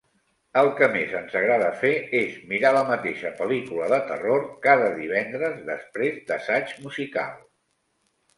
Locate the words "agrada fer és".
1.41-2.39